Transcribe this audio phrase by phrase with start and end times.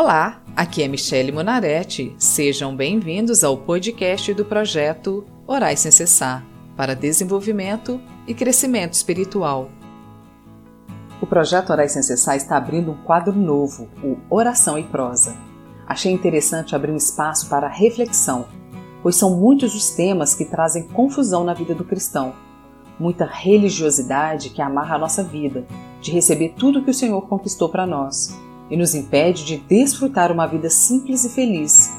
[0.00, 2.14] Olá, aqui é Michele Monaretti.
[2.20, 9.68] Sejam bem-vindos ao podcast do projeto Orais Sem Cessar para desenvolvimento e crescimento espiritual.
[11.20, 15.36] O projeto Orais Sem Cessar está abrindo um quadro novo, o Oração e Prosa.
[15.84, 18.46] Achei interessante abrir um espaço para reflexão,
[19.02, 22.34] pois são muitos os temas que trazem confusão na vida do cristão.
[23.00, 25.66] Muita religiosidade que amarra a nossa vida,
[26.00, 30.46] de receber tudo que o Senhor conquistou para nós e nos impede de desfrutar uma
[30.46, 31.98] vida simples e feliz.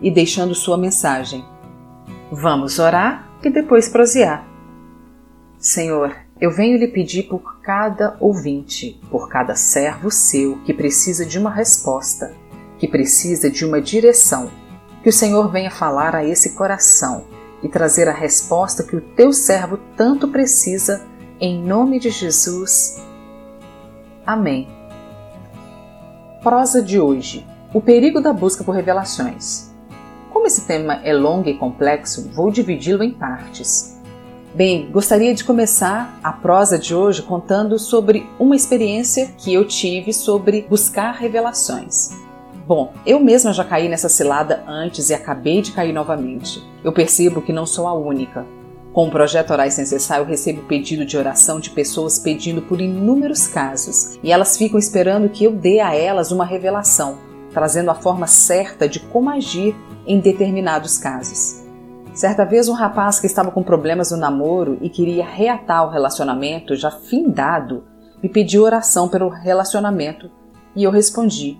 [0.00, 1.44] e deixando sua mensagem.
[2.30, 4.46] Vamos orar e depois prosear.
[5.58, 11.38] Senhor, eu venho lhe pedir por cada ouvinte, por cada servo seu que precisa de
[11.38, 12.34] uma resposta,
[12.78, 14.50] que precisa de uma direção,
[15.02, 17.24] que o Senhor venha falar a esse coração
[17.64, 21.02] e trazer a resposta que o teu servo tanto precisa,
[21.40, 23.02] em nome de Jesus.
[24.26, 24.68] Amém.
[26.42, 29.72] Prosa de hoje: O perigo da busca por revelações.
[30.30, 33.98] Como esse tema é longo e complexo, vou dividi-lo em partes.
[34.54, 40.12] Bem, gostaria de começar a prosa de hoje contando sobre uma experiência que eu tive
[40.12, 42.10] sobre buscar revelações.
[42.66, 46.62] Bom, eu mesma já caí nessa cilada antes e acabei de cair novamente.
[46.82, 48.46] Eu percebo que não sou a única.
[48.92, 52.80] Com o projeto Orais Sem Cessar, eu recebo pedido de oração de pessoas pedindo por
[52.80, 57.18] inúmeros casos e elas ficam esperando que eu dê a elas uma revelação,
[57.52, 59.76] trazendo a forma certa de como agir
[60.06, 61.62] em determinados casos.
[62.14, 66.76] Certa vez, um rapaz que estava com problemas no namoro e queria reatar o relacionamento
[66.76, 67.84] já findado
[68.22, 70.30] me pediu oração pelo relacionamento
[70.74, 71.58] e eu respondi: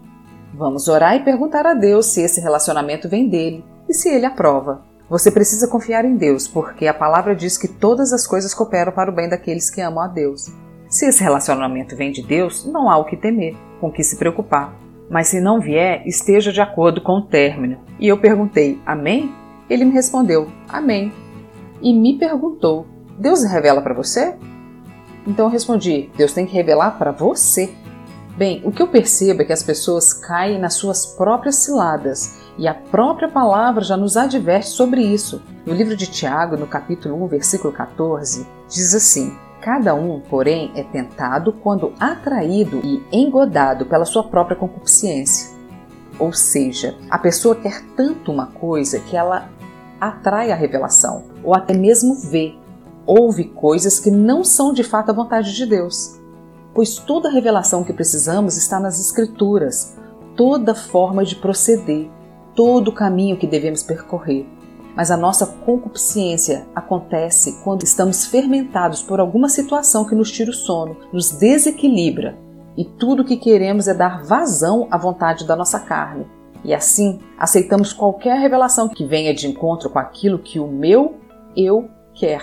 [0.56, 4.82] Vamos orar e perguntar a Deus se esse relacionamento vem dele e se ele aprova.
[5.10, 9.10] Você precisa confiar em Deus, porque a palavra diz que todas as coisas cooperam para
[9.10, 10.52] o bem daqueles que amam a Deus.
[10.88, 14.72] Se esse relacionamento vem de Deus, não há o que temer, com que se preocupar.
[15.10, 17.78] Mas se não vier, esteja de acordo com o término.
[17.98, 19.34] E eu perguntei: Amém?
[19.68, 21.12] Ele me respondeu: Amém.
[21.82, 22.86] E me perguntou:
[23.18, 24.36] Deus revela para você?
[25.26, 27.74] Então eu respondi: Deus tem que revelar para você.
[28.36, 32.66] Bem, o que eu percebo é que as pessoas caem nas suas próprias ciladas e
[32.66, 35.40] a própria palavra já nos adverte sobre isso.
[35.64, 40.82] No livro de Tiago, no capítulo 1, versículo 14, diz assim: Cada um, porém, é
[40.82, 45.54] tentado quando atraído e engodado pela sua própria concupiscência.
[46.18, 49.48] Ou seja, a pessoa quer tanto uma coisa que ela
[50.00, 52.56] atrai a revelação, ou até mesmo vê,
[53.06, 56.23] ouve coisas que não são de fato a vontade de Deus
[56.74, 59.96] pois toda revelação que precisamos está nas Escrituras,
[60.36, 62.10] toda forma de proceder,
[62.54, 64.46] todo o caminho que devemos percorrer.
[64.96, 70.54] Mas a nossa concupiscência acontece quando estamos fermentados por alguma situação que nos tira o
[70.54, 72.36] sono, nos desequilibra,
[72.76, 76.26] e tudo o que queremos é dar vazão à vontade da nossa carne.
[76.64, 81.16] E assim, aceitamos qualquer revelação que venha de encontro com aquilo que o meu
[81.56, 82.42] eu quer.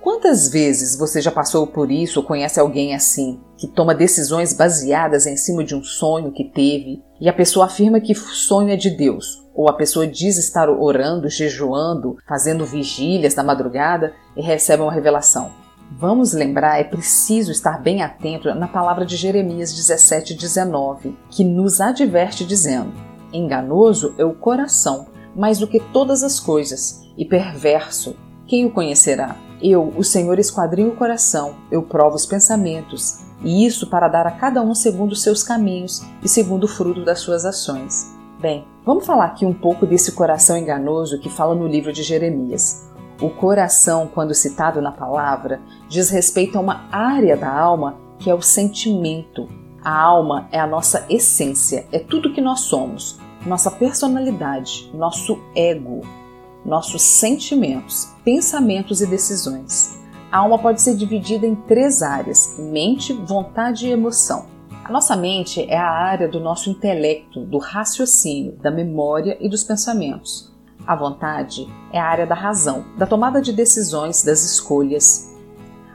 [0.00, 5.24] Quantas vezes você já passou por isso ou conhece alguém assim, que toma decisões baseadas
[5.24, 8.90] em cima de um sonho que teve e a pessoa afirma que sonho é de
[8.90, 14.92] Deus, ou a pessoa diz estar orando, jejuando, fazendo vigílias na madrugada e recebe uma
[14.92, 15.52] revelação?
[15.92, 21.80] Vamos lembrar, é preciso estar bem atento na palavra de Jeremias 17, 19, que nos
[21.80, 22.92] adverte dizendo:
[23.32, 25.06] Enganoso é o coração,
[25.36, 29.36] mais do que todas as coisas, e perverso, quem o conhecerá?
[29.62, 34.30] Eu, o Senhor, esquadrinho o coração, eu provo os pensamentos, e isso para dar a
[34.30, 38.14] cada um segundo os seus caminhos e segundo o fruto das suas ações.
[38.40, 42.90] Bem, vamos falar aqui um pouco desse coração enganoso que fala no livro de Jeremias.
[43.20, 48.34] O coração, quando citado na palavra, diz respeito a uma área da alma que é
[48.34, 49.48] o sentimento.
[49.84, 56.00] A alma é a nossa essência, é tudo que nós somos, nossa personalidade, nosso ego,
[56.64, 60.01] nossos sentimentos, pensamentos e decisões.
[60.32, 64.46] A alma pode ser dividida em três áreas: mente, vontade e emoção.
[64.82, 69.62] A nossa mente é a área do nosso intelecto, do raciocínio, da memória e dos
[69.62, 70.50] pensamentos.
[70.86, 75.30] A vontade é a área da razão, da tomada de decisões, das escolhas.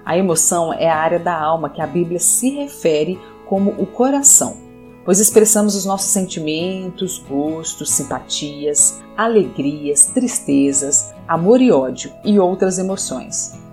[0.05, 3.19] A emoção é a área da alma que a Bíblia se refere
[3.49, 4.67] como o coração
[5.07, 13.66] pois expressamos os nossos sentimentos, gostos, simpatias, alegrias, tristezas, amor e ódio e outras emoções.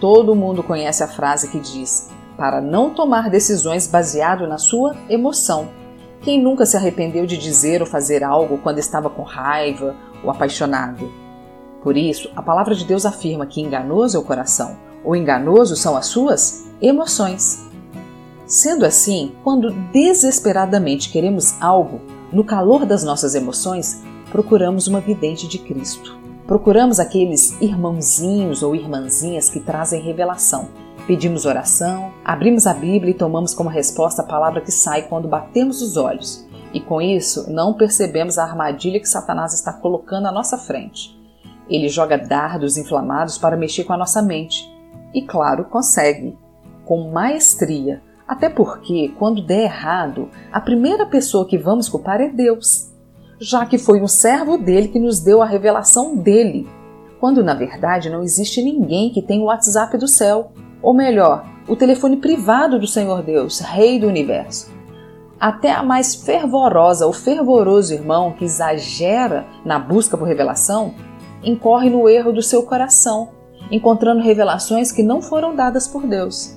[0.00, 5.68] Todo mundo conhece a frase que diz: para não tomar decisões baseado na sua emoção.
[6.20, 11.10] Quem nunca se arrependeu de dizer ou fazer algo quando estava com raiva ou apaixonado?
[11.82, 15.96] Por isso, a palavra de Deus afirma que enganoso é o coração, O enganoso são
[15.96, 17.66] as suas emoções.
[18.46, 22.00] Sendo assim, quando desesperadamente queremos algo,
[22.32, 26.18] no calor das nossas emoções, procuramos uma vidente de Cristo.
[26.48, 30.70] Procuramos aqueles irmãozinhos ou irmãzinhas que trazem revelação.
[31.06, 35.82] Pedimos oração, abrimos a Bíblia e tomamos como resposta a palavra que sai quando batemos
[35.82, 36.48] os olhos.
[36.72, 41.14] E com isso, não percebemos a armadilha que Satanás está colocando à nossa frente.
[41.68, 44.66] Ele joga dardos inflamados para mexer com a nossa mente.
[45.12, 46.34] E claro, consegue.
[46.86, 48.02] Com maestria.
[48.26, 52.88] Até porque, quando der errado, a primeira pessoa que vamos culpar é Deus
[53.40, 56.68] já que foi um servo dele que nos deu a revelação dele,
[57.20, 60.52] quando na verdade não existe ninguém que tenha o WhatsApp do céu,
[60.82, 64.70] ou melhor, o telefone privado do Senhor Deus, Rei do Universo.
[65.38, 70.94] Até a mais fervorosa ou fervoroso irmão que exagera na busca por revelação
[71.42, 73.28] incorre no erro do seu coração,
[73.70, 76.56] encontrando revelações que não foram dadas por Deus.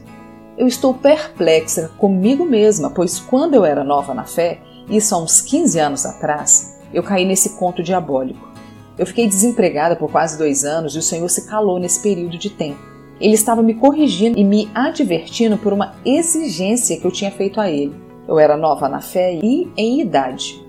[0.57, 5.41] Eu estou perplexa comigo mesma, pois quando eu era nova na fé, isso há uns
[5.41, 8.49] 15 anos atrás, eu caí nesse conto diabólico.
[8.97, 12.49] Eu fiquei desempregada por quase dois anos e o Senhor se calou nesse período de
[12.49, 12.79] tempo.
[13.19, 17.69] Ele estava me corrigindo e me advertindo por uma exigência que eu tinha feito a
[17.69, 17.95] ele.
[18.27, 20.63] Eu era nova na fé e em idade.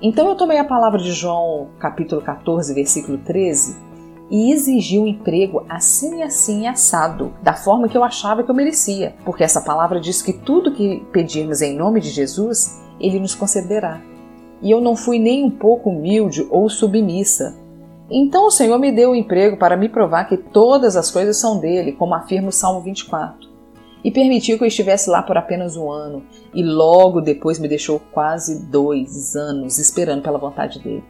[0.00, 3.76] Então eu tomei a palavra de João, capítulo 14, versículo 13,
[4.30, 8.54] e exigi um emprego assim e assim assado, da forma que eu achava que eu
[8.54, 13.34] merecia, porque essa palavra diz que tudo que pedirmos em nome de Jesus, ele nos
[13.34, 14.00] concederá.
[14.60, 17.56] E eu não fui nem um pouco humilde ou submissa.
[18.10, 21.58] Então o Senhor me deu o emprego para me provar que todas as coisas são
[21.58, 23.48] dele, como afirma o Salmo 24.
[24.02, 26.24] E permitiu que eu estivesse lá por apenas um ano,
[26.54, 31.04] e logo depois me deixou quase dois anos esperando pela vontade dele.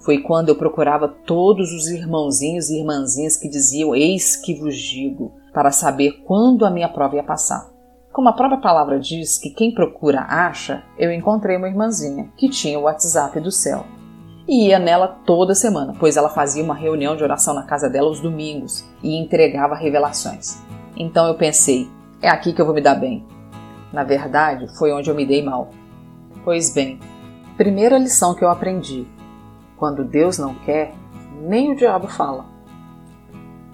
[0.00, 5.32] Foi quando eu procurava todos os irmãozinhos e irmãzinhas que diziam: Eis que vos digo,
[5.52, 7.73] para saber quando a minha prova ia passar.
[8.14, 12.78] Como a própria palavra diz que quem procura acha, eu encontrei uma irmãzinha que tinha
[12.78, 13.84] o WhatsApp do céu.
[14.46, 18.06] E ia nela toda semana, pois ela fazia uma reunião de oração na casa dela
[18.06, 20.62] aos domingos e entregava revelações.
[20.96, 21.90] Então eu pensei,
[22.22, 23.26] é aqui que eu vou me dar bem.
[23.92, 25.70] Na verdade, foi onde eu me dei mal.
[26.44, 27.00] Pois bem,
[27.56, 29.08] primeira lição que eu aprendi:
[29.76, 30.94] quando Deus não quer,
[31.42, 32.44] nem o diabo fala.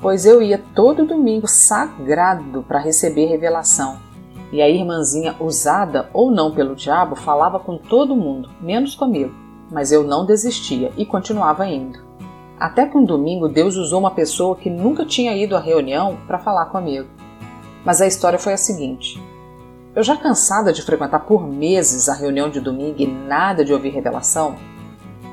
[0.01, 4.09] Pois eu ia todo domingo sagrado para receber revelação
[4.53, 9.33] e a irmãzinha, usada ou não pelo diabo, falava com todo mundo, menos comigo.
[9.71, 11.99] Mas eu não desistia e continuava indo.
[12.59, 16.39] Até que um domingo Deus usou uma pessoa que nunca tinha ido à reunião para
[16.39, 17.09] falar comigo.
[17.85, 19.23] Mas a história foi a seguinte:
[19.95, 23.91] eu já cansada de frequentar por meses a reunião de domingo e nada de ouvir
[23.91, 24.57] revelação,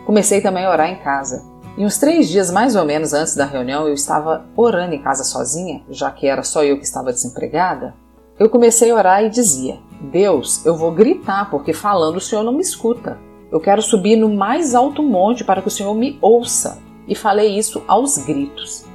[0.06, 1.44] comecei também a orar em casa.
[1.78, 5.24] E uns três dias mais ou menos antes da reunião eu estava orando em casa
[5.24, 7.94] sozinha, já que era só eu que estava desempregada,
[8.40, 12.54] eu comecei a orar e dizia: Deus, eu vou gritar, porque falando o Senhor não
[12.54, 13.18] me escuta.
[13.52, 16.80] Eu quero subir no mais alto monte para que o Senhor me ouça.
[17.08, 18.86] E falei isso aos gritos.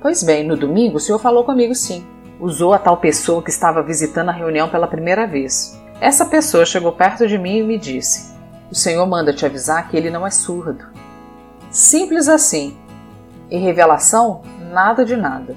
[0.00, 2.04] Pois bem, no domingo o Senhor falou comigo sim.
[2.40, 5.78] Usou a tal pessoa que estava visitando a reunião pela primeira vez.
[6.00, 8.34] Essa pessoa chegou perto de mim e me disse:
[8.70, 10.86] O Senhor manda te avisar que ele não é surdo.
[11.70, 12.76] Simples assim.
[13.50, 14.42] E revelação?
[14.70, 15.56] Nada de nada.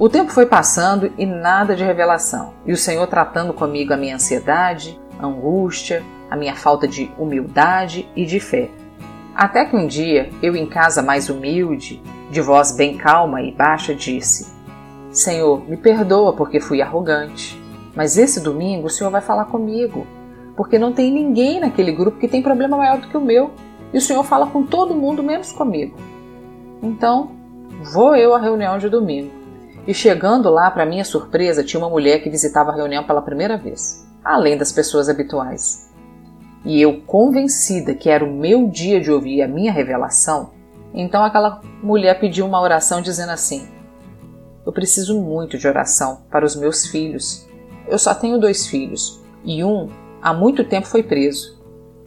[0.00, 4.14] O tempo foi passando e nada de revelação, e o Senhor tratando comigo a minha
[4.14, 8.70] ansiedade, a angústia, a minha falta de humildade e de fé.
[9.34, 13.94] Até que um dia, eu em casa mais humilde, de voz bem calma e baixa,
[13.94, 14.50] disse:
[15.10, 17.62] Senhor, me perdoa porque fui arrogante,
[17.94, 20.06] mas esse domingo o Senhor vai falar comigo,
[20.56, 23.50] porque não tem ninguém naquele grupo que tem problema maior do que o meu,
[23.92, 25.94] e o Senhor fala com todo mundo menos comigo.
[26.82, 27.32] Então,
[27.92, 29.39] vou eu à reunião de domingo.
[29.90, 33.56] E chegando lá, para minha surpresa, tinha uma mulher que visitava a reunião pela primeira
[33.56, 35.90] vez, além das pessoas habituais.
[36.64, 40.50] E eu, convencida que era o meu dia de ouvir a minha revelação,
[40.94, 43.66] então aquela mulher pediu uma oração dizendo assim:
[44.64, 47.48] Eu preciso muito de oração para os meus filhos.
[47.88, 49.88] Eu só tenho dois filhos e um
[50.22, 51.60] há muito tempo foi preso.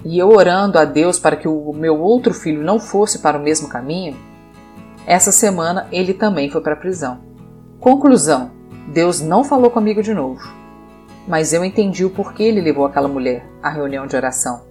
[0.06, 3.44] E eu orando a Deus para que o meu outro filho não fosse para o
[3.44, 4.16] mesmo caminho,
[5.06, 7.33] essa semana ele também foi para a prisão.
[7.84, 8.50] Conclusão:
[8.88, 10.40] Deus não falou comigo de novo.
[11.28, 14.62] Mas eu entendi o porquê ele levou aquela mulher à reunião de oração